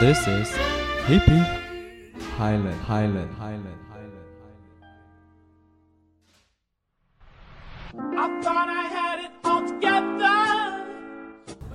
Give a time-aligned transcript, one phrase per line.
[0.00, 0.48] This is
[1.08, 1.42] Hippie
[2.38, 4.14] Highland Highland Highland Highland.
[8.16, 10.38] I thought I had it all together.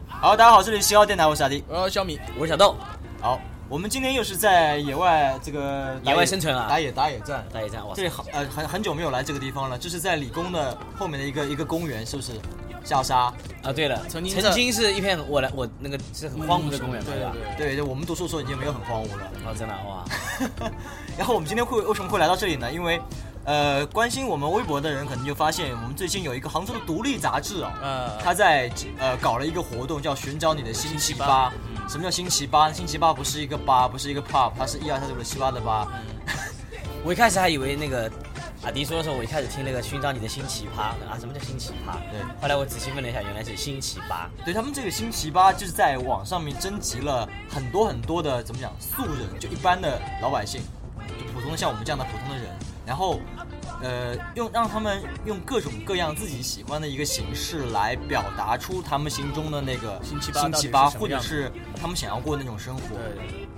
[0.07, 1.65] 好，大家好，这里是西奥电台，我是阿迪。
[1.67, 2.77] 我是小米，我是小豆，
[3.19, 7.45] 好，我们今天又是在野外这个打野外生存啊打野打野战。
[7.51, 12.31] 打野战，哇这里很呃很很久没有来这个地方了，这是在理工的后面的一个一个公园，是不是？
[12.83, 17.33] 下沙，啊，对了，曾经曾经是一片我来我那个是很荒芜的公园，对吧？
[17.57, 19.31] 对对，我们读书的时候已经没有很荒芜了。
[19.45, 20.03] 哦，真的哇，
[21.17, 22.71] 然后我们今天会为什么会来到这里呢？
[22.71, 23.01] 因为，
[23.45, 31.51] 呃，关心我们微博的人可能就发现，我们最近有一个杭州的独立杂志哦，呃他在呃搞了一个活动，叫寻找你的星期八。
[31.89, 32.71] 什么叫星期八？
[32.71, 35.85] 星期八不是一个八，不是一个 pop，它是一二三四五六七八的八。
[37.03, 38.09] 我一开始还以为那个
[38.63, 41.95] 阿迪说的时候，我一开始听那个寻找你的新奇葩啊，什么叫新奇葩？
[42.09, 44.27] 对后来我仔细问了一下，原来是新奇葩。
[44.45, 50.61] 对他们这个新奇葩就是在网上面征集了很多很多的怎么讲素人，就一般的老百姓，
[51.19, 52.47] 就普通的像我们这样的普通的人，
[52.85, 53.19] 然后
[53.81, 61.51] 呃用让他们用各种各样自己喜欢的一个形式来表达出他们心中的那个星期八星期八，到底是什么样的或者是
[61.81, 62.95] 他们想要过的那种生活。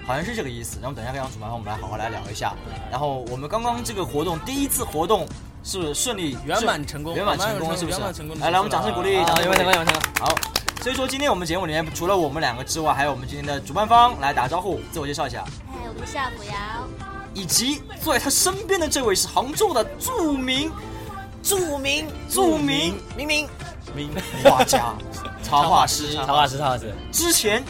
[0.06, 0.78] 好像是这个意思。
[0.82, 2.54] 然后等一下跟杨主办方我们来好好来聊一下。
[2.92, 5.28] 然后我们刚刚这个活动第一次活动
[5.64, 8.40] 是顺利圆满成功圆满成功是不是圆满成功？
[8.40, 10.36] 来来，我们掌声鼓励，啊掌声鼓励圆满成功圆满好，
[10.82, 16.54] 所以说今天我们节目里面除了我们两个之外，还有我们今天的主办方来打招呼，自我介绍一下，嗨，我们是夏扶摇。
[17.34, 20.72] 以及坐在他身边的这位是杭州的著名
[21.44, 23.50] 著名著名明明
[23.94, 24.10] 名
[24.42, 24.94] 画家、
[25.44, 27.62] 插画师，插画师，插画师，之前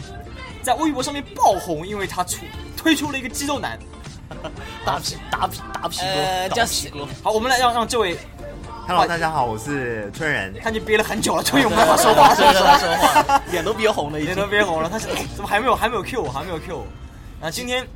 [0.66, 2.44] 在微博上面爆红，因为他出
[2.76, 3.78] 推出了一个肌肉男。
[4.84, 7.06] 大皮大皮大皮哥，叫喜哥。
[7.22, 8.18] 好，我们来让让这位
[8.84, 10.52] Hello，大家好，我是春人。
[10.60, 12.58] 看你憋了很久了，终于有办法说话，是不是？
[12.82, 14.90] 说话，脸都憋红了，脸都憋红了。
[14.90, 15.06] 他是
[15.36, 16.86] 怎么还没有还没有 Q 我，还没有 Q 我？
[17.40, 17.86] 那今天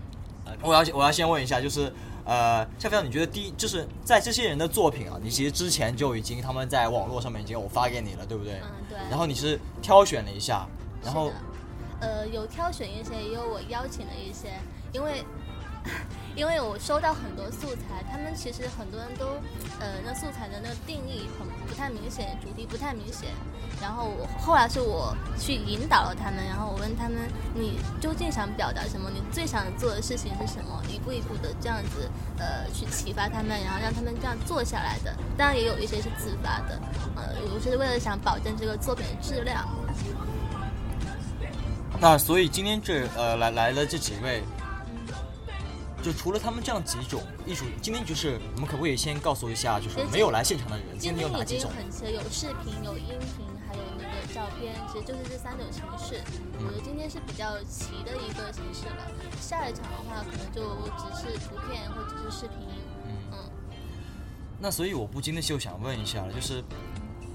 [0.62, 1.92] 我要我要先问一下，就是
[2.25, 8.60] 呃，夏飞，你觉得第一就是在这些人的作品啊，你其实之前就已经他们在网络上面已经我发给你了，对不对？
[8.62, 8.98] 嗯，对。
[9.10, 10.64] 然后你是挑选了一下，
[11.03, 11.32] 然后
[12.00, 14.49] 呃，有挑选一些，也有我邀请的一些，
[14.93, 15.25] 因为
[16.37, 19.27] 因为我收到很多素材，他们其实很多人都
[19.81, 23.28] 呃，那素材的那个定义很不太明显，主题不太明显。
[23.81, 27.16] 然后我后来是我去引导了他们，然后我问他们，
[27.55, 29.10] 你究竟想表达什么？
[29.10, 30.83] 你最想做的事情是什么？
[30.87, 35.15] 一步一步的这样子呃去启发他们，然后让他们这样做下来的。
[35.37, 36.78] 当然也有一些是自发的，
[37.16, 39.66] 呃，我是为了想保证这个作品的质量。
[42.00, 44.43] 那所以今天这呃来来了这几位，
[46.03, 51.71] 就除了他们这样几种艺术，今天就是我们可不可以先告诉一下，就是没有来现场的人，今今天有哪天已经几种？
[52.00, 53.05] 很有视频、有音
[53.37, 56.22] 频，还有那个照片，其实就是这三种形式。
[56.59, 59.06] 嗯我觉得今天是比较齐的一个形式了。
[59.41, 60.62] 下一场的话，可能就
[60.97, 62.56] 只是图片或者是视频。
[63.33, 63.39] 嗯，
[64.59, 66.62] 那所以我不禁的就想问一下了，就是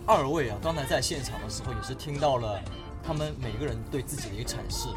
[0.08, 2.62] 二位啊，刚才在现场的时候也是听到了
[3.06, 4.88] 他们每个人对自己的一个阐释。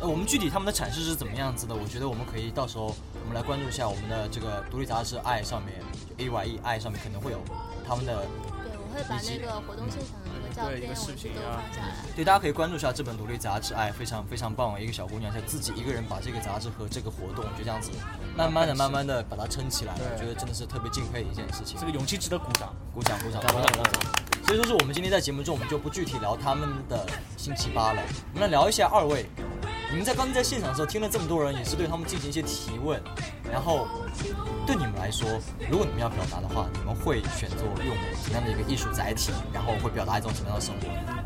[0.00, 1.74] 呃，我们具体他们的阐释是怎么样子的？
[1.74, 2.86] 我觉得我们可以到时候
[3.20, 5.74] 我们来关注一下我们的这个独立杂志《爱》上面
[6.18, 7.40] ，A Y E 爱上面可能会有
[7.86, 8.24] 他们的
[8.62, 11.94] 对，我会把那个活动现场的那个照片、视频都放下来。
[12.16, 17.90] 对，大家可以关注一下这本独立杂志，哎，非常非常棒，一个小姑娘，她自己一个人把这个杂志和这个活动就这样子，
[18.36, 21.78] 慢慢的、慢慢的把它撑起来，我觉得真的是特别敬佩的一件事情。
[21.78, 24.27] 这个勇气值得鼓掌，鼓掌，鼓掌，鼓掌鼓掌。
[24.48, 27.06] 所以说是我们今天在节目中，我们就不具体聊他们的
[27.36, 28.02] 星期八了，
[28.32, 29.26] 我们来聊一下二位，
[29.90, 32.98] 你们在刚才在现场的时候听了这么多人，也是对他们进行一些提问，
[33.52, 33.86] 然后
[34.66, 35.28] 对你们来说，
[35.70, 41.17] 如果你们要表达的话，你们会选择用什么样的一个艺术载体，然后会表达一种什么样的生活？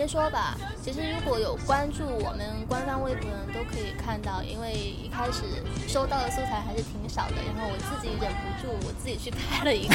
[0.00, 5.42] 先说吧，其实如果有关注我们官方微博的人都可以看到，因为一开始
[5.86, 9.94] 收到的素材还是挺少的，然后我自己忍不住，我自己去拍了一个，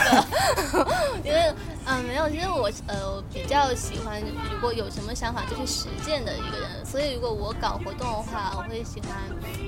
[1.25, 1.51] 因为
[1.87, 9.09] 嗯没有，其实我呃比较喜欢如果有什么想法就去实践的一个人，所以如果我搞活动的话，我会喜欢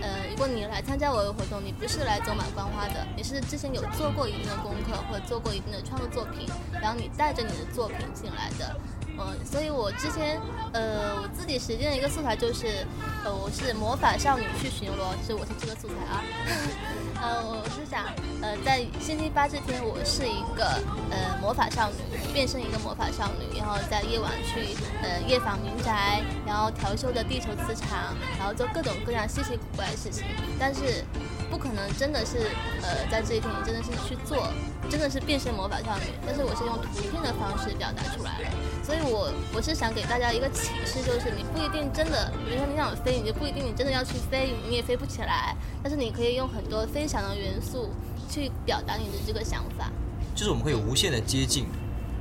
[0.04, 6.48] 呃如果你来参加我的活动，你不是来走马观花的，你是之前有做过一定的功课或者做过一定的创作作品，
[6.80, 8.78] 然后你带着你的作品进来的。
[9.20, 10.40] 嗯，所以我之前，
[10.74, 12.86] 呃，我自己实践的一个素材就是，
[13.24, 16.24] 呃，我是魔法少女去巡逻，是我是这个素材啊。
[17.20, 18.06] 呃，我是想，
[18.42, 20.66] 呃，在星期八这天，我是一个
[21.10, 30.26] 呃魔法少女，变身一个魔法少女，然后在夜晚去呃夜访民宅，然后调修的地球磁场，然后做各种各样稀奇古怪的事情，
[30.60, 31.04] 但是
[31.50, 32.38] 不可能真的是
[32.84, 34.48] 呃在这一天你真的是去做，
[34.88, 38.48] 真的是变身魔法少女，但是我是用图片的方式表达出来了。
[38.88, 45.54] 所以我我是想给大家一个启示，就是你不一定真的，比如说你想飞，你就不一定你真的要去飞，你也飞不起来。
[45.84, 47.90] 但是你可以用很多飞翔的元素
[48.30, 49.92] 去表达你的这个想法。
[50.34, 51.66] 就是我们会有无限的接近。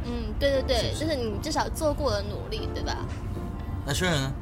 [0.07, 2.97] 嗯，对对对，就是你至少做过了努力，对吧？
[3.87, 4.33] 那春人呢？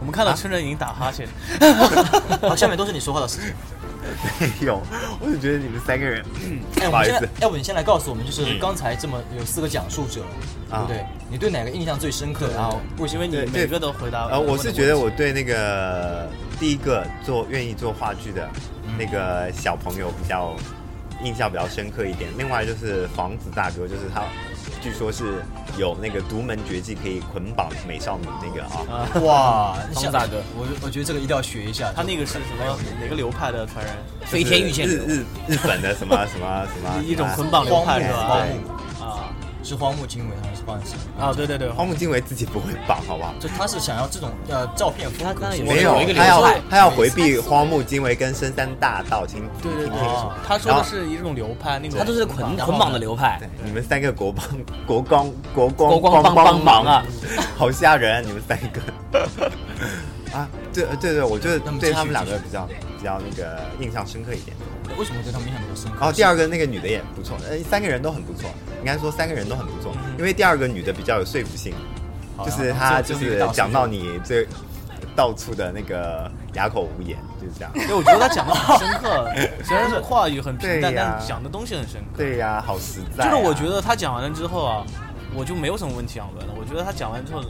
[0.00, 1.26] 我们看到春人已经打哈欠，
[2.46, 3.56] 好，下面都是你说话的时间。
[4.40, 4.80] 没有，
[5.20, 6.24] 我只觉得你们三个人，
[6.80, 10.22] 哎，我不好意思们现在，，要不你先来告诉我们，就是刚才这么有四个讲述者，
[10.68, 11.04] 对啊不对？
[11.30, 12.48] 你对哪个印象最深刻？
[12.54, 14.26] 然后为什么因为你每个都回答。
[14.26, 18.48] 呃，我是觉得我对那个第一个做愿意做话剧的
[18.98, 20.56] 那个小朋友比较
[21.22, 22.30] 印象比较深刻一点。
[22.36, 24.22] 另外就是房子大哥，就是他，
[24.82, 25.42] 据说是
[25.78, 29.08] 有那个独门绝技可以捆绑美少女那个啊。
[29.22, 31.92] 哇， 方大哥，我我觉得这个一定要学一下。
[31.94, 33.94] 他那个是什么哪个流派的传人？
[34.26, 38.46] 飞天御剑流，日日日本的什么什么什么 一种捆绑流派是吧？
[39.62, 41.22] 是荒木经惟还是荒木？
[41.22, 43.34] 啊，对对对，荒木经惟自己不会绑，好不好？
[43.38, 54.44] 就他是想要这种呃照片风格，他当然有没有有，他要他要回避荒木经惟跟深山大道清对对对哦，他说的是一种流派，那个他都是捆捆绑的流派对。，你们三个国帮
[54.86, 57.04] 国光国光国光帮帮忙啊，
[57.56, 58.20] 好吓人啊！
[58.20, 58.80] 你们三个
[60.32, 62.68] 啊，对对对，我觉得对他们两个比较
[63.00, 64.54] 比较那个印象深刻一点。
[64.98, 65.96] 为什么对他们印象比较深刻？
[65.98, 68.50] 然后第二个那个女的也不错，呃，三个人都很不错，
[68.80, 71.72] 应该说三个人都很不错，因为第二个女的比较有说服性，
[72.44, 74.46] 就是她就是讲到 你最
[75.16, 77.72] 到处的那个哑口无言，就是这样。
[77.74, 79.26] 因为我觉得她讲的很深刻，
[79.64, 82.18] 虽然是话语很平淡， 但讲的东西很深刻。
[82.18, 83.30] 对呀、好实在、啊。
[83.30, 84.84] 就是我觉得她讲完了之后啊，
[85.34, 86.52] 我就没有什么问题想问了。
[86.58, 87.40] 我觉得她讲完之后，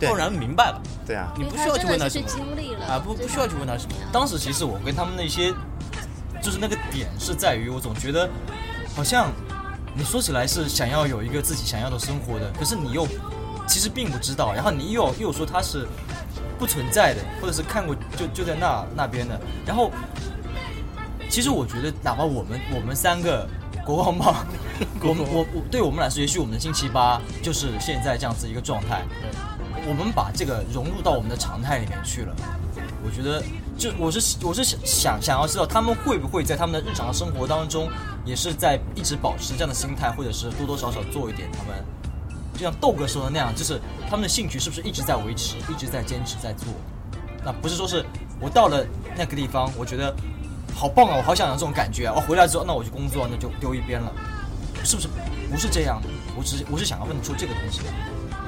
[0.00, 0.08] 对。
[0.08, 2.24] 突然明白了，对啊，你不需要去问他什么。
[2.24, 3.94] 的是去经历了啊，不不需要去问他什么。
[4.10, 5.52] 当时其实我跟他们那些，
[6.42, 8.28] 就是那个点是在于，我总觉得
[8.96, 9.30] 好像
[9.94, 13.06] 你说起来是想要有一个自己想要的生活的，可是你又
[13.68, 15.86] 其实并不知道，然后你又又说他是
[16.58, 19.90] 不存在的，或者是看过就就在那那边的，然后
[21.28, 23.48] 其实我觉得，哪怕我们我们三个
[23.84, 24.34] 国王帮，
[25.02, 29.04] 我们我我对我们来说，也许我们的星期八就是现在这样子一个状态，
[29.88, 32.34] 我们把这个融入到我们的常态里面去了。
[33.02, 33.42] 我觉得，
[33.78, 37.88] 就我是我是想想想要知道他们会不会在他们的日常生活当中，
[38.24, 41.82] 也是在一直保持这样的心态，或者是多多少少做一点他们，
[42.54, 46.68] 就像豆哥说的那样，就是他们的兴趣是不是一直在维持，一直在坚持在做。
[47.42, 48.04] 那不是说是
[48.38, 48.84] 我到了
[49.16, 50.14] 那个地方，我觉得
[50.74, 54.12] 好棒啊，我好想要这种感觉啊，我回来之后那我去工作，那就丢一边了，
[54.84, 55.08] 是不是？
[55.50, 57.80] 不是这样的，我只是我是想要问出这个东西。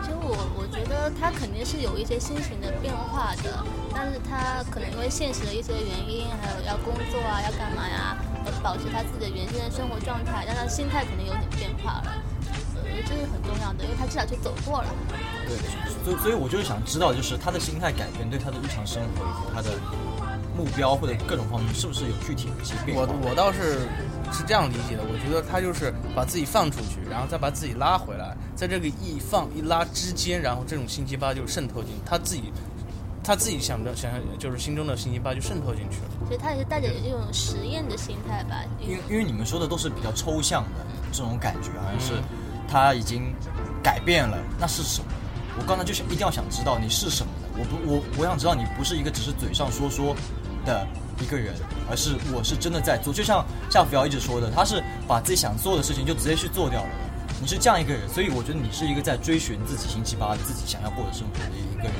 [0.03, 12.15] 其实我我觉得他肯定是有一些心情的变化的，但是他可能因为现实的一些原因，还有要工作啊，要干嘛呀，呃保持他自己的原先的生活状态，让他心态肯定有点变化了。
[12.75, 14.89] 呃，我觉得这是很重要的，因为他至少去走过了。
[15.47, 15.57] 对，
[16.05, 19.71] 所以所以我就是想知道，就是他的心态改变对他的日常生活以及他的
[20.57, 23.07] 目标或者各种方面，是不是有具体的一些变化？
[23.07, 23.89] 我我倒是
[24.31, 32.53] 是这样理解的，我觉得他就是把自己放出去，然后再把自己拉回来，在这个一放一拉之间，然后这种星期八就渗透进他自己，
[33.25, 36.27] 他自己想着想想就是心中的星期八就渗透进去了。
[36.27, 38.63] 所以他也是带着这种实验的心态吧。
[38.81, 42.13] 因为因为你们说的都是比较抽象的这种感觉，好像是
[42.69, 43.35] 他已经
[43.83, 45.07] 改变了，那是什么？
[45.59, 47.49] 我刚才就想一定要想知道你是什么的。
[47.59, 50.17] 我不我我想知道你不是一个只是嘴上说说
[50.65, 50.87] 的
[51.21, 51.55] 一个人，
[51.93, 53.13] 而是我是真的在做。
[53.13, 56.89] 就像像福瑶一直说的，他是把自己想做的事情就直接去做掉了。
[57.39, 61.93] 你是这样一个人，所以我觉得你是一个在追寻自己星期八自己想要过的生活的一个人。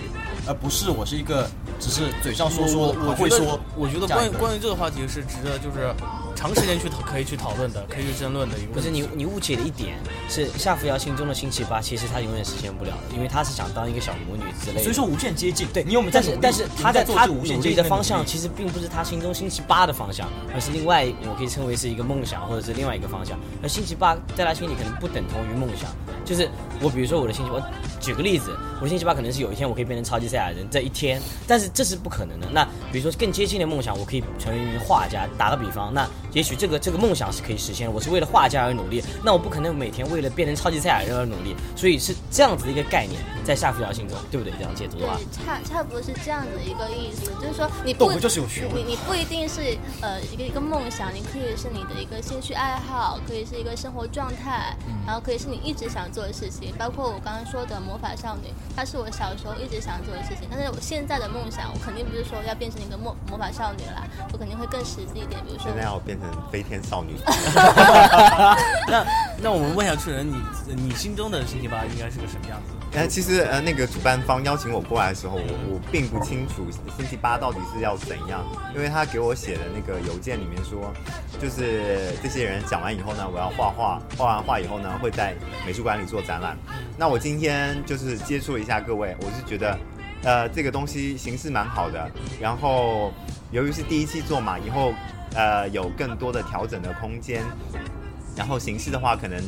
[0.47, 1.47] 而不是我是一个
[1.79, 3.61] 只是嘴上说说我会说。
[3.77, 5.95] 我觉得关于关于这个话题是值得就是
[6.43, 8.57] 长时间去讨可以去讨论的，可以去争论的。
[8.75, 9.97] 不是你你误解了一点，
[10.29, 14.83] 是夏扶摇心中的星期八，其实他永远实现不了的，因为他是想当一个小魔女之类的。
[14.83, 15.69] 所以说无限接近。
[15.73, 23.39] 对你有没有但是但是他在他努力的方向，其实并不是他心中星期八的方向，而是另外我可以称为是一个梦想，或者是另外一个方向。
[23.63, 25.89] 而星期八在他心里可能不等同于梦想，
[26.25, 27.65] 就是我比如说我的星期八，
[28.01, 32.49] 举个例子，我的星期八可能是有一天我可以变成超级赛亚人这一天，但是这是不可能的。
[32.51, 35.29] 那比如说更接近的梦想，我可以成为一名画家。
[35.39, 44.53] 打个比方，那也许这个这个梦想是可以实现的，我是为了画家而努力，那我不可能每天为了变成超级赛亚人而努力，所以是这样子的一个概念，在夏扶瑶心中，对不对？
[44.59, 45.17] 这样解读的话。
[45.17, 67.15] 对，差差不多是这样的一个意思，就是说你不就是有学问你你不一定是呃一个一个梦想，你可以是你的一个兴趣爱好，可以是一个生活状态，然后可以是你一直想做的事情，包括我刚刚说的魔法少女，它是我小时候一直想做的事情，但是我现在的梦想，我肯定不是说要变成一个魔魔法少女啦，我肯定会更实际一点，比如说现在要变成飞天少女，
[68.89, 69.05] 那
[69.43, 70.37] 那我们问一下春人，你
[70.75, 72.73] 你心中的星期八应该是个什么样子？
[72.95, 80.93] 呃，其实呃，那个主办方邀请我过来的时候，我我并不清楚星期八到底是要怎样，因为他给我写的那个邮件里面说，
[81.41, 85.35] 就是这些人讲完以后呢，我要画画，画完画以后呢，会在
[85.67, 86.57] 美术馆里做展览。
[86.99, 89.79] 那我今天就是接触了一下各位，我是觉得，
[90.23, 93.11] 呃，这个东西形式蛮好的，然后
[93.53, 94.93] 由于是第一期做嘛，以后
[95.35, 97.43] 呃有更多的调整的空间，
[98.37, 99.41] 然后形式的话，可能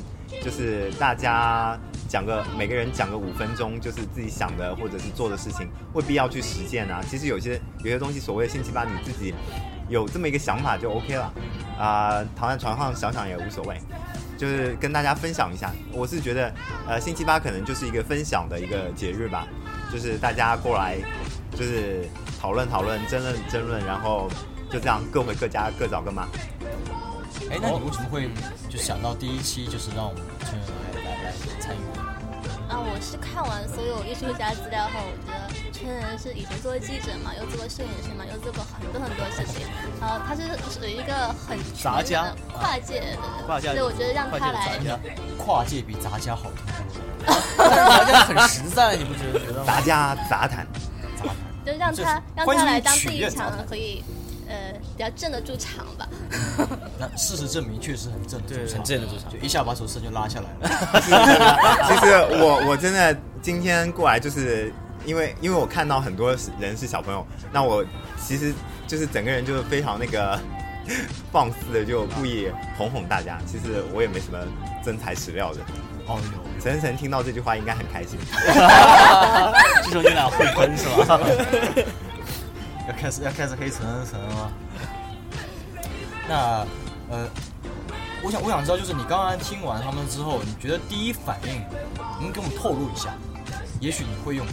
[0.43, 7.03] 就是大家讲个每个人讲个五分钟，就是自己想的或者是做的事情，未必要去实践啊。
[7.09, 9.35] 其实有些有些东西，所谓的星期八，你自己
[9.89, 11.33] 有这么一个想法就 OK 了
[11.79, 13.77] 啊、躺在床上想想也无所谓。
[14.37, 16.53] 就是跟大家分享一下，我是觉得，
[16.89, 19.47] 呃，星期八可能就是一个分享的一个节日吧，
[19.93, 20.97] 就是大家过来，
[21.57, 22.05] 就是
[22.41, 24.29] 讨论讨论、争论争论，然后
[24.75, 26.27] 就这样各回各家，各找各妈。
[27.49, 28.29] 哎，那你为什么会
[28.69, 30.67] 就想到第一期就是让我们春人
[31.05, 31.79] 来来来参与？
[32.67, 39.65] 啊，我是看完所有艺术家资料后，我觉得春人是以前做过记者嘛，又做过摄影师嘛，又做过很多很多事情，
[40.01, 40.43] 然后他是
[40.75, 44.77] 属于一个很杂家跨界的，跨界所以我觉得让他来
[45.39, 46.75] 跨界比杂家好听多
[47.23, 47.47] 了。
[47.57, 49.65] 但是大家很实在，你不觉得吗？
[49.65, 50.67] 杂家杂谈，
[51.15, 54.03] 杂谈就让他让他来当取第一场可以
[54.49, 56.09] 呃比较镇得住场吧。
[56.99, 61.01] 那事实证明确实很镇得住场，很镇得住场就一下把手势就拉下来了。
[61.89, 64.73] 其实我我真的今天过来，就是
[65.05, 67.85] 因为因为我看到很多人是小朋友，那我
[68.23, 68.53] 其实
[68.87, 70.39] 就是整个人就是非常那个
[71.33, 73.39] 放肆的，就故意哄哄大家。
[73.47, 74.39] 其实我也没什么
[74.85, 75.61] 真材实料的。
[76.07, 78.19] 哦哟，晨晨听到这句话应该很开心。
[79.83, 81.19] 这时候你俩会喷是吧？
[82.89, 84.53] 要开始要开始黑陈恩陈了吗？
[86.29, 86.35] 那
[87.11, 87.29] 呃，
[88.23, 91.63] 我想我想知道，就是你刚刚听完他们之后，你觉得第一反应，
[92.21, 93.15] 能给我们透露一下？
[93.81, 94.47] 也许你会用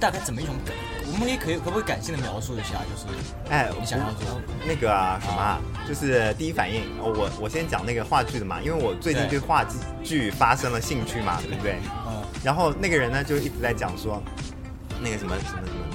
[0.00, 0.74] 大概怎么一种感？
[1.10, 2.80] 我们也可以可不可以感性的描述一下？
[2.84, 3.06] 就是
[3.50, 9.64] 哎，你想要做那个啊什么啊，就是第一反应，哦我我先讲那个话剧的嘛，因为我最近对对话
[10.04, 11.78] 剧发生了兴趣嘛，对不对？
[12.06, 14.22] 嗯，然后那个人呢就一直在讲说，
[15.02, 15.87] 那个什么什么什么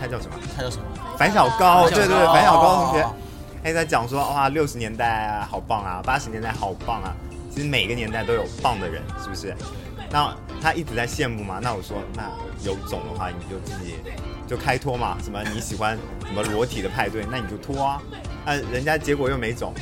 [0.00, 0.36] 他叫什么？
[0.56, 0.84] 他叫什么？
[1.18, 3.14] 樊小高，对对对，高樊小高同学哦，
[3.64, 7.14] 他在讲说哇，六十年代好棒啊，八十年代好棒啊，
[7.50, 9.54] 其实每个年代都有棒的人，是不是？
[10.10, 12.22] 那他一直在羡慕嘛，那我说那
[12.64, 13.96] 有种的话，你就自己
[14.46, 18.00] 就开脱嘛，什么你喜欢什么裸体的派对，那你就脱啊，
[18.46, 19.74] 那，人家结果又没种。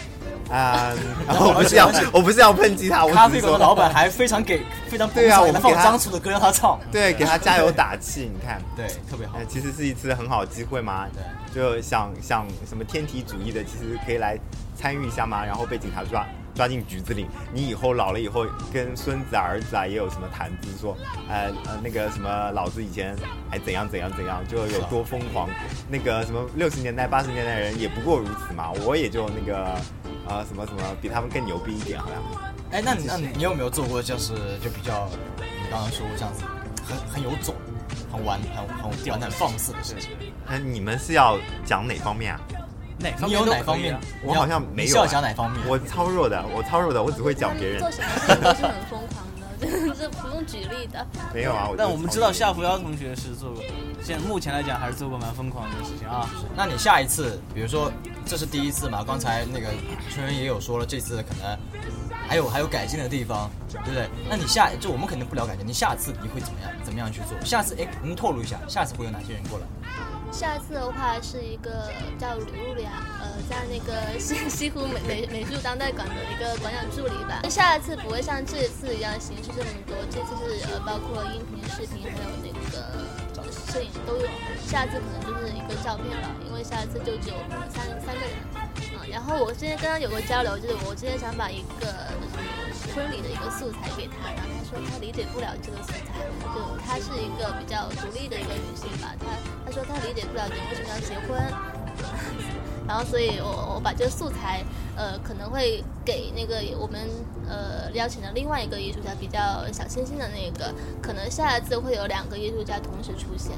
[0.50, 0.92] 啊、
[1.28, 9.38] 我不是要 我不是要抨击他，我咖啡只是说馆的老板还非常给非常对啊我们给他张楚的歌让他唱，对给他加油打气，你看， 对，特别好。
[9.38, 9.44] 呃，。
[9.46, 11.06] 其实是一次很好的机会嘛，
[11.52, 14.38] 对，就想想什么天体主义的，其实可以来
[14.76, 16.24] 参与一下嘛，然后被警察抓
[16.54, 20.96] 抓进局子里，你以后老了以后跟孙子啊儿子啊也有什么谈资，说，
[21.28, 23.16] 呃呃那个什么老子以前
[23.50, 25.48] 还怎样怎样怎样，就有多疯狂，
[25.88, 29.76] 那个什么六十年代八十年代人也不过如此嘛，我也就那个
[30.28, 32.22] 呃什么什么比他们更牛逼一点，好像。
[32.72, 36.42] 哎，那你那你有没有做过就是就比较你刚刚说这样子
[36.84, 37.54] 很很有种、
[38.12, 40.10] 很玩、很很玩、很放肆的事情？
[40.48, 42.40] 那你们是要讲哪方面啊？
[42.98, 44.00] 哪方你有面都可以哪方面啊？？
[44.24, 45.60] 我好像没有、你是要讲哪方面？
[45.68, 47.90] 我超弱的，我超弱的，我只会讲别人做。
[47.90, 51.06] 什么事情都是很疯狂的，这不用举例的。
[51.32, 53.62] 没有啊，但我们知道夏扶瑶同学是做过，
[54.02, 56.28] 现在目前来讲还是做过蛮疯狂的事情啊。
[56.56, 57.90] 那你下一次，比如说
[58.24, 59.04] 这是第一次嘛？
[59.04, 59.68] 刚才那个
[60.10, 61.58] 春人也有说了，这次可能
[62.28, 64.08] 还有还有改进的地方，对不对？
[64.28, 67.38] 那你下就我们肯定不聊改进，你下次你会怎么样怎么样去做？
[67.44, 69.66] 下次哎，能透露一下，下次会有哪些人过来？
[70.32, 77.48] 下次的话是一个叫吕露丽啊，呃，在那个 西西湖美美美术当代馆的一个馆长助理吧。
[77.48, 82.84] 下一次不会像这次一样形式这么多，这次是呃包括音频、视频还有那个
[83.72, 84.28] 摄影都有。
[84.66, 87.36] 下次可能就是一个照片了，因为下一次就只有
[87.72, 88.65] 三三个人。
[89.10, 91.86] 然后我之前跟他有个交流，就是我之前想把一个
[92.70, 96.20] 就是婚礼的一个素材给他，然后他说他理解不了这个素材，
[96.54, 99.26] 就她是一个比较独立的一个女性吧，她
[99.64, 101.40] 她说她理解不了人为什么要结婚，
[102.86, 104.64] 然后所以我我把这个素材
[104.96, 107.08] 呃可能会给那个我们
[107.48, 113.52] 呃邀请的另外一个艺术家比较小清新的那个，可能下一次会有两个艺术家同时出现。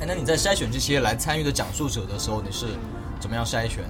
[0.00, 2.66] 哎，那你在筛选这些来参与的讲述者的时候，你是
[3.18, 3.82] 怎么样筛选？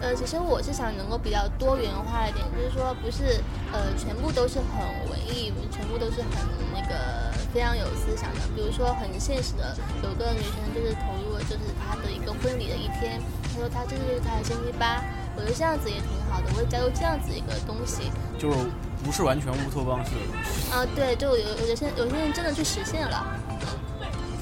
[0.00, 3.42] 呃，其实我是想能够比较多元化一点，就是说不是
[3.72, 6.30] 呃全部都是很文艺，全部都是很
[6.72, 8.40] 那个非常有思想的。
[8.56, 13.20] 比如说很现实的，有个女生就是投入了就是她的一个婚礼的一天，
[13.52, 15.04] 她说她这就是她的星期八，
[15.36, 18.10] 我觉得这样子也挺好的，我会加入这样子一个东西。
[18.38, 18.56] 就是
[19.04, 20.72] 不是完全乌托邦式的东西。
[20.72, 23.36] 啊，对，就有有些有些人真的去实现了。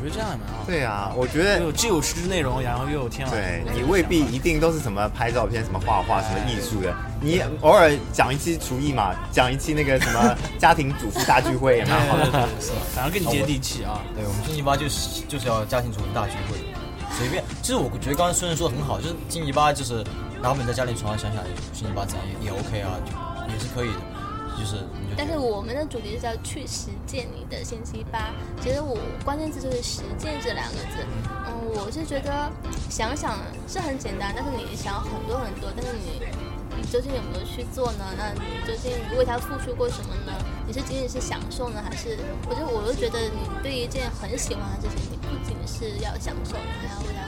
[0.00, 0.64] 我觉得这样也蛮好。
[0.64, 12.25] 对啊，我觉得有既有实质内容，然后又有天马行空对你未必一定都是什么拍照片、什么画画、什么艺术的，你偶尔讲一期厨艺嘛，讲一期那个什么 家庭主妇大聚会也蛮好的。
[12.61, 14.00] 是，反而更接地气啊。
[14.14, 16.59] 对我们星期八就是就是要家庭主妇大聚会，
[17.19, 17.43] 随便。
[17.61, 20.05] 其实我觉得刚才孙人说的很好，就是星期八就是
[20.40, 24.00] 哪怕你在家里床上想想星期八怎样也也 OK 啊，就也是可以的。
[24.59, 24.75] 就是
[25.18, 28.30] 但是我们的主题是叫去实践你的星期八，
[28.62, 31.04] 其实我关键字就是实践这两个字。
[31.44, 32.48] 嗯，我是觉得
[32.88, 36.22] 想想是很简单，但是你想很多很多，但是你
[36.78, 38.04] 你究竟有没有去做呢？
[38.16, 40.32] 那你究竟为它付出过什么呢？
[40.68, 42.16] 你是仅仅是享受呢，还是
[42.48, 47.27] 我就我就觉得你对一件很喜欢的事情，你不仅是要享受，你还要为它。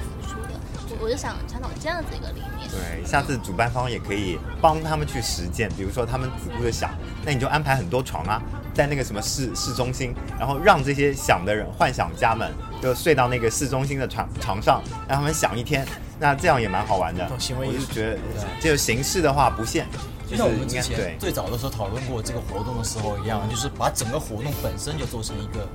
[1.01, 2.69] 我就想倡导这样子一个理念。
[2.71, 6.91] 对，下次主办方也可以帮他们去实践，比如说他们只顾着想，
[7.25, 8.41] 那你就安排很多床啊，
[8.75, 12.53] 在那个什么市市中心，然后让这些想的人、幻想家们
[12.83, 15.87] 就睡到那个市中心的床床上，让他们想一天，
[16.19, 17.29] 那这样也蛮好玩的。
[17.59, 18.19] 我就觉得，
[18.61, 19.87] 这个形式的话不限，
[20.29, 21.19] 就就是像我们之前。
[21.19, 25.69] 最早的时候讨论过这个活动的时候一样，就是把整个活动本身就做成一个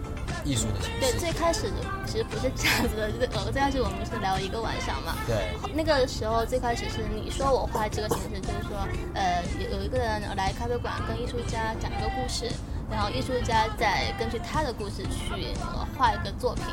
[0.46, 1.70] 艺术的形式对，最开始
[2.06, 5.16] 其实不是这样子的，就是呃，最开始我们是聊一个晚上嘛。
[5.26, 12.50] 对，那个时候最开始是你说我画这个形式，就是说，呃，有有一个人来咖啡馆跟艺术家讲一个故事，
[12.90, 16.64] 然后艺术家再根据他的故事去呃画一个作品，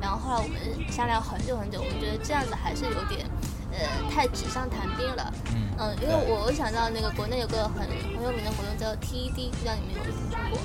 [0.00, 3.26] 然后后来我们商量很久很久，我们觉得这样子还是有点。
[3.76, 5.34] 呃，太纸上谈兵了。
[5.52, 7.82] 嗯嗯，因为我想到那个国内有个很
[8.14, 10.60] 很有名的活动叫 TED，不知道你们有没有听说过？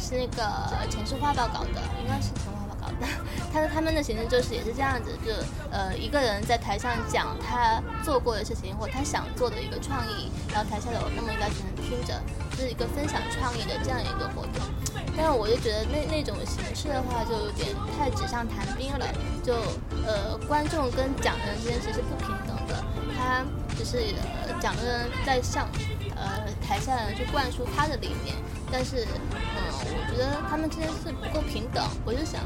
[0.00, 3.06] 是那个城市画报搞的，应该是城市画报搞的。
[3.52, 5.32] 他他们的形式就是也是这样子，就
[5.70, 12.20] 呃一个人在台上讲他做过的事情或他想做的一个创意，然后台下有那么一大群人听着，
[12.52, 14.62] 就是一个分享创意的这样一个活动。
[15.16, 19.06] 但是我就觉得那那种形式的话，就有点太纸上谈兵了。
[19.42, 19.54] 就
[20.06, 22.82] 呃，观众跟讲的人之间其实是不平等的，
[23.18, 23.44] 他
[23.76, 23.98] 只是
[24.46, 25.68] 呃讲的人在向
[26.14, 28.36] 呃台下人去灌输他的理念，
[28.72, 29.36] 但是嗯、
[29.82, 31.84] 我觉得他们之间是不够平等。
[32.04, 32.40] 我就想，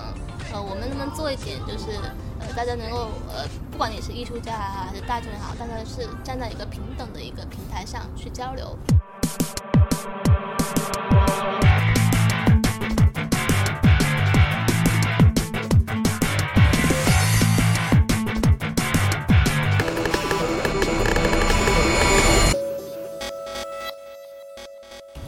[0.53, 1.99] 呃，我们能不能做一点，就是
[2.41, 8.79] 呃大家能够呃，不管你是艺术家也好还是大众也好，大家是站在一个平等的一个平台上去交流。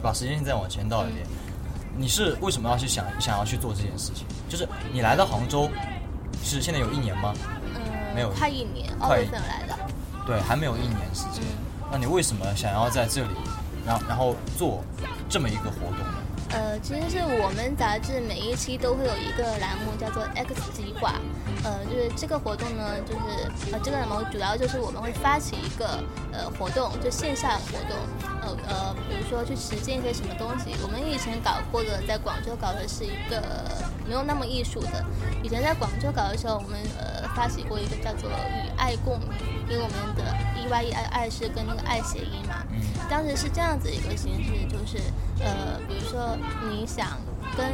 [0.07, 1.27] 把时间线再往前倒一点，
[1.97, 4.25] 你是为什么要去想想要去做这件事情？
[4.47, 5.69] 就是你来到杭州，
[6.41, 7.33] 是现在有一年吗？
[7.75, 9.77] 嗯，没有快一年，二快月份来的。
[10.25, 11.43] 对，还没有一年时间。
[11.43, 13.29] 嗯那你为什么想要在这里，
[13.85, 14.83] 然后然后做
[15.29, 16.17] 这么一个活动呢？
[16.51, 21.15] 呃，其实是我们杂志每一期都会有一个栏目叫做 X 计划，
[21.67, 26.01] 呃，就是这个活动呢，就是呃这个栏目主要就是我们会发起一个
[26.31, 27.97] 呃活动，就线下活动，
[28.41, 30.73] 呃呃，比如说去实践一些什么东西。
[30.81, 33.43] 我们以前搞过的，在广州搞的是一个
[34.07, 35.03] 没有那么艺术的，
[35.43, 39.29] 以前在广州搞的时候，我们呃发起过一个叫做与爱共鸣，
[39.67, 40.23] 因为我们的
[40.55, 45.03] E Y E 爱爱是跟那个爱谐音嘛，嗯当时是这样子一个形式，就是
[45.43, 46.37] 呃，比如说
[46.69, 47.19] 你想
[47.57, 47.65] 跟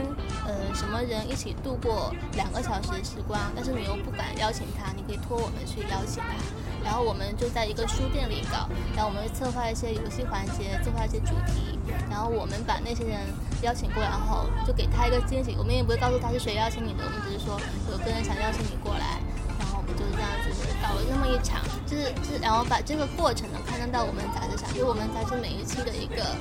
[0.46, 6.36] 呃什么人一起度过两个小时的时光，但是你又不敢邀请他，你可以托我们去邀请他。
[6.84, 11.80] 然后我们就在一个书店里搞，然后我们策划一些游戏环节，策划一些主题，
[12.10, 13.22] 然后我们把那些人
[13.62, 15.56] 邀请过来，后就给他一个惊喜。
[15.58, 17.56] 我们也不会告诉他是谁邀请你的，我们只是说
[17.90, 19.24] 有个人想邀请你过来，
[19.58, 20.52] 然后我们就是这样子
[20.84, 26.36] 搞了这么一场，就是就是，然后把这个过程呢刊登到我们杂志上，就是我们杂志每一期的一个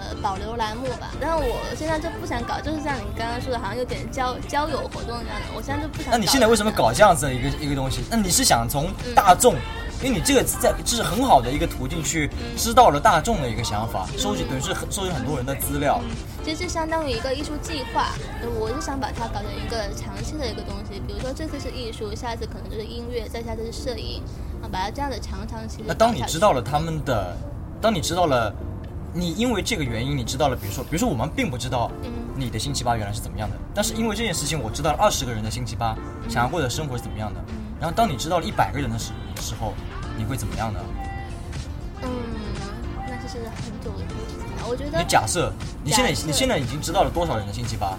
[0.00, 1.10] 呃保留栏目吧。
[1.20, 6.10] 但是我现在就不想搞，就是像你刚刚说的，好像有点交交友活动这样的，我现在就不想。
[6.10, 8.02] 那你现在为什么搞这样子的一个一个东西？
[8.10, 9.54] 那你是想从大众，
[10.02, 16.00] 因为你这个在这是很好的一个途径去知道了大众的一个想法，收集等于是很收集很多人的资料。
[16.44, 21.00] 其实这相当于一个艺术计划，呃我是想把它搞成一个长期的一个东西。
[21.06, 24.22] 比如说这次是艺术，下次可能就是音乐，再下次是摄影，
[24.62, 25.84] 啊，把它这样的长长期的。
[25.88, 27.34] 那当你知道了他们的，
[27.80, 28.52] 当你知道了，
[29.16, 35.96] 你因为这个原因，你知道了，比如说，比如说我们并不知道嗯你的星期八原来是怎么样的，但是因为这件事情，我知道了二十个人的星期八
[36.28, 37.40] 想要过的生活是怎么样的。
[37.80, 39.72] 然后当你知道了一百个人的时时候，
[40.18, 40.80] 你会怎么样呢？
[42.02, 42.10] 嗯，
[43.08, 44.66] 那就是很久的事情了。
[44.66, 45.52] 我觉得你假设
[45.84, 47.96] 你现在你现在已经知道了多少人的星期八？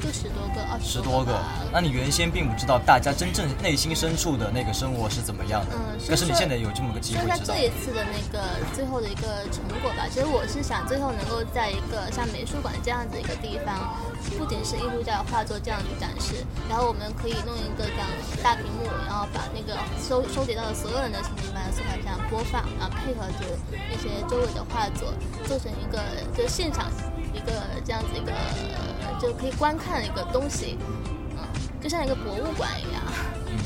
[0.00, 1.38] 就十多个、二十多个。，
[1.72, 7.60] 那你原先并不知道大家真正内心深处的那个生活是怎么样的，嗯但是你现在有这么个机会知道说一下这。
[7.60, 8.42] 一次的那个
[8.74, 10.08] 最后的一个成果吧。
[10.10, 13.94] 其实我是想最后能够在一个像美术馆这样子一个地方，
[14.38, 18.08] 不仅是艺术家的画作这样去展示，然后我们可以弄一个这样
[18.42, 23.44] 大屏幕，然后把那个收收集到的所有人的情绪般的素材这样播放，然后配合着
[23.90, 25.12] 那些周围的画作，
[25.46, 26.00] 做成一个
[26.34, 26.90] 就现场
[27.32, 27.52] 一个
[27.84, 28.32] 这样子一个
[29.20, 30.78] 就可以观看一个东西，
[31.36, 31.38] 嗯，
[31.80, 33.02] 就像一个博物馆一样。
[33.46, 33.58] 嗯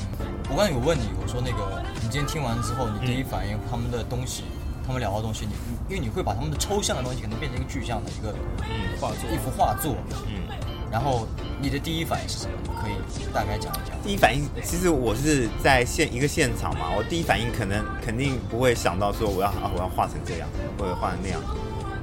[0.51, 4.45] 我刚才有问你，我说那个你今天听完之后，你第一反应他们的东西，
[4.87, 10.45] 他们聊的东西，你你因为你会把他们的抽象的东西可能变成一个具象的一个嗯画作一幅画作，嗯。
[10.93, 11.27] 然后
[11.61, 12.53] 你的第一反应是什么？
[12.63, 12.93] 你可以
[13.33, 14.01] 大概讲一讲。
[14.05, 21.41] 第一反应，其实我是在现一个现场嘛，我第一反应可能肯定不会想到说我要啊我要画成这样，或者画成那样，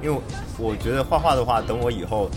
[0.02, 0.20] 因为
[0.58, 2.28] 我觉得画画的话，等我以后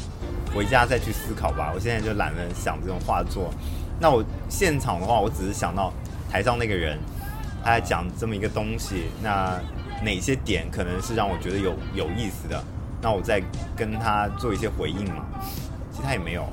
[0.56, 1.74] 回家再去思考吧。
[1.76, 3.54] 我现在就懒得想这种画作。
[4.00, 5.92] 那我现场的话，我只是想到
[6.32, 6.98] 台上那个人
[7.62, 9.60] 他在讲这么一个东西，那
[10.02, 12.64] 哪些点可能是让我觉得有有意思的，
[13.02, 13.42] 那我再
[13.76, 15.26] 跟他做一些回应嘛。
[15.92, 16.46] 其他也没有，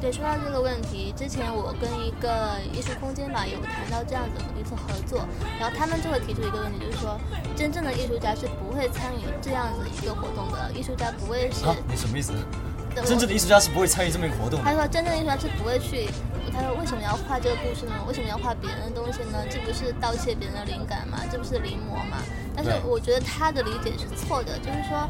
[0.00, 5.26] 对，说到这个问题，之前我跟一个艺术空间吧有谈到这样子的一次合作，
[5.58, 7.18] 然后他们就会提出一个问题，就是说，
[7.56, 12.32] 真正的艺术家是不会参与这样子一个活动的，艺术家不会是啊，你什么意思？
[13.04, 14.58] 真正的艺术家是不会参与这么一个活动。
[14.64, 16.08] 他说，真正的艺术家是不会去。
[16.50, 17.92] 他说：“为什么要画这个故事呢？
[18.08, 19.44] 为什么要画别人的东西呢？
[19.50, 21.18] 这不是盗窃别人的灵感吗？
[21.30, 22.16] 这不是临摹吗？”
[22.56, 25.06] 但是我觉得他的理解是错的，就是说，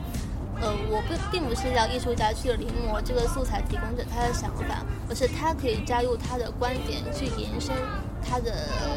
[0.61, 7.75] 呃，我不并不是要艺术家去临摹这个素材提供者他的想法，而是他可以加入他的观点去延伸
[8.25, 8.51] 他的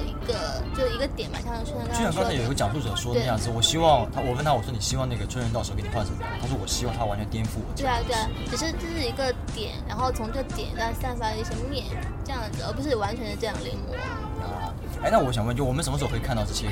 [0.07, 6.31] 一个就一个点吧，像春人就像刚才有一个讲述者说的那样子，我希望他，我问他，我说你希望那个春人到时候给你画什么样？
[6.41, 7.75] 他说我希望他完全颠覆我。
[7.75, 11.85] 对啊对啊，只是这是一个点，然后从这点再散发一些面，
[12.23, 13.93] 这样子，而不是完全的这样临摹。
[14.41, 16.67] 啊，哎，那我想问，就我们什么时候可以看到这些？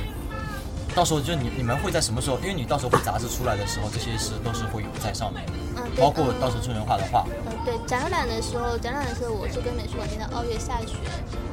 [0.97, 2.39] 到时候就你你们会在什么时候？
[2.39, 7.23] 因为你到时候会杂志出来的时候，这些是都是会有在上面的，嗯，包括嗯到时候真人画的画。
[7.45, 10.97] 嗯，对，展览的时候，展览的时候我是跟美术馆定的二月下旬，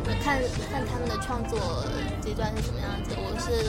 [0.09, 0.41] 呃看
[0.73, 1.61] 看他们的创作
[2.25, 3.13] 阶段是什么样子。
[3.21, 3.69] 我是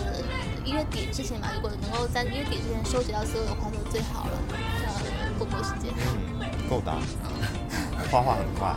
[0.64, 4.40] 一月底之前吧，如果能够在一月底之前收集到所有的画作最好了，
[4.80, 4.96] 这样
[5.38, 5.92] 过过时间。
[6.40, 6.94] 嗯，够的，
[8.10, 8.72] 画画很快。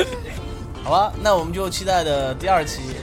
[0.82, 2.96] 好吧，那我们就期待的第二期。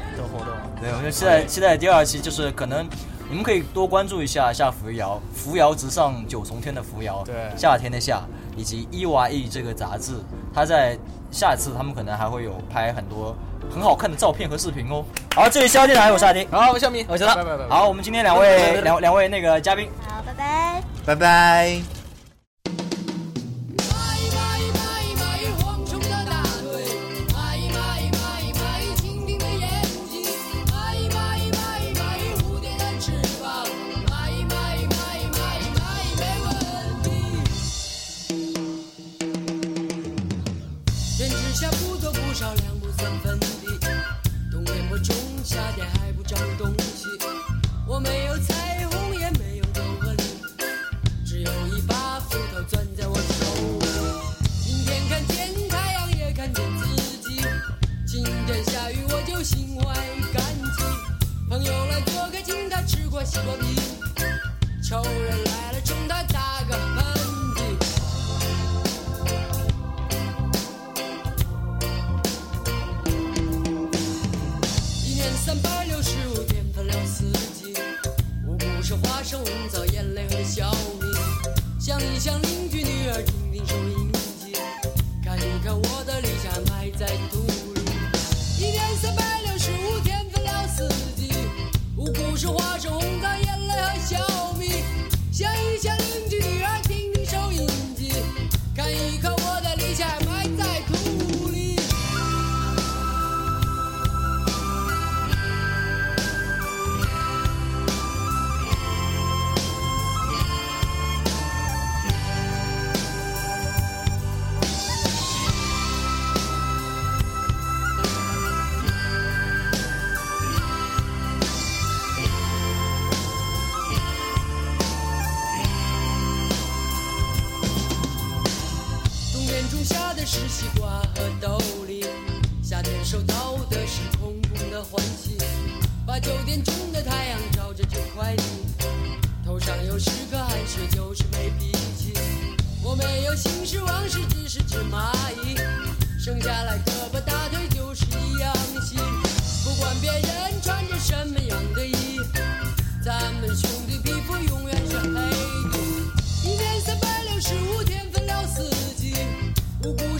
[0.82, 2.88] 对，我们就期待期待第二期，就是可能
[3.30, 8.22] 你们可以多关注一下夏扶摇，扶摇直上九重天的扶摇，对夏天的夏，
[8.56, 10.14] 以及伊娃 E 这个杂志，
[10.54, 10.98] 它在
[11.32, 13.36] 下次他们可能还会有拍很多
[13.70, 15.04] 很好看的照片和视频哦。
[15.36, 17.76] 好，这里是消电台，我是阿迪，好，我是小米，我是他拜拜拜拜。
[17.76, 20.84] 好，我们今天两位两两位那个嘉宾，好，拜拜。
[21.06, 21.99] 拜拜。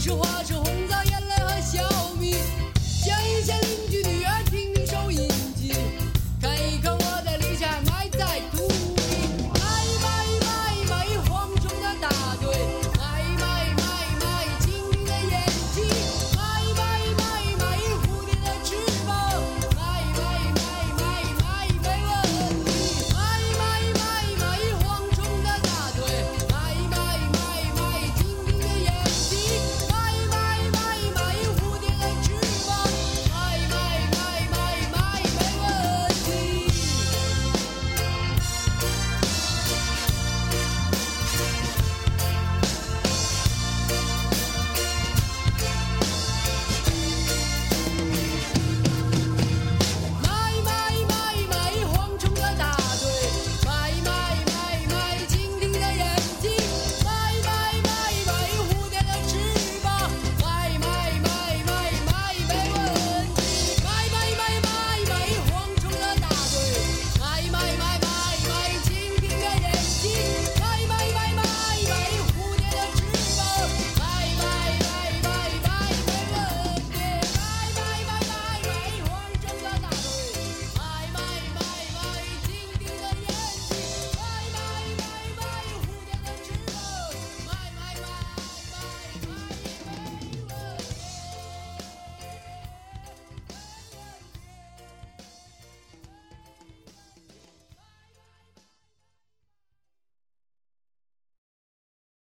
[0.00, 0.29] toujours